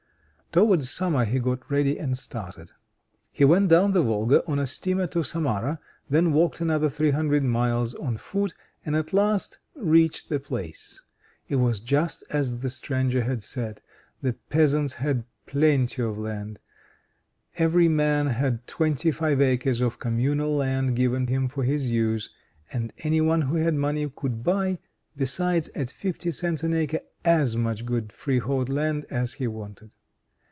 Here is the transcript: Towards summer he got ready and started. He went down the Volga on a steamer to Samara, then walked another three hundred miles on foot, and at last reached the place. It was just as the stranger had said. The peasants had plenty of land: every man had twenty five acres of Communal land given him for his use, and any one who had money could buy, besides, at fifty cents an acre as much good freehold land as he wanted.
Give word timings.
Towards 0.53 0.89
summer 0.89 1.23
he 1.23 1.39
got 1.39 1.71
ready 1.71 1.97
and 1.97 2.17
started. 2.17 2.73
He 3.31 3.45
went 3.45 3.69
down 3.69 3.93
the 3.93 4.03
Volga 4.03 4.45
on 4.45 4.59
a 4.59 4.67
steamer 4.67 5.07
to 5.07 5.23
Samara, 5.23 5.79
then 6.09 6.33
walked 6.33 6.59
another 6.59 6.89
three 6.89 7.11
hundred 7.11 7.41
miles 7.43 7.95
on 7.95 8.17
foot, 8.17 8.53
and 8.85 8.93
at 8.93 9.13
last 9.13 9.59
reached 9.75 10.27
the 10.27 10.41
place. 10.41 11.01
It 11.47 11.55
was 11.55 11.79
just 11.79 12.25
as 12.31 12.59
the 12.59 12.69
stranger 12.69 13.23
had 13.23 13.41
said. 13.41 13.81
The 14.21 14.33
peasants 14.33 14.95
had 14.95 15.23
plenty 15.45 16.01
of 16.01 16.17
land: 16.17 16.59
every 17.55 17.87
man 17.87 18.27
had 18.27 18.67
twenty 18.67 19.09
five 19.09 19.39
acres 19.39 19.79
of 19.79 19.99
Communal 19.99 20.53
land 20.53 20.97
given 20.97 21.27
him 21.27 21.47
for 21.47 21.63
his 21.63 21.89
use, 21.89 22.29
and 22.73 22.91
any 23.05 23.21
one 23.21 23.43
who 23.43 23.55
had 23.55 23.73
money 23.75 24.11
could 24.13 24.43
buy, 24.43 24.79
besides, 25.15 25.69
at 25.75 25.89
fifty 25.89 26.29
cents 26.29 26.61
an 26.61 26.73
acre 26.73 26.99
as 27.23 27.55
much 27.55 27.85
good 27.85 28.11
freehold 28.11 28.67
land 28.67 29.05
as 29.09 29.35
he 29.35 29.47
wanted. 29.47 29.93